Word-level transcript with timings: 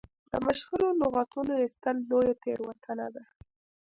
د 0.31 0.33
مشهورو 0.45 0.87
لغتونو 1.01 1.53
ایستل 1.63 1.95
لویه 2.09 2.33
تېروتنه 2.43 3.07
ده. 3.15 3.23